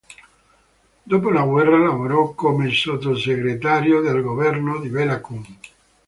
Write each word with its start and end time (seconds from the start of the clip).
Dopo 1.03 1.29
la 1.29 1.43
guerra 1.43 1.77
lavorò 1.77 2.33
come 2.33 2.71
sottosegretario 2.71 3.99
nel 4.01 4.23
governo 4.23 4.79
di 4.79 4.89
Béla 4.89 5.21
Kun. 5.21 5.45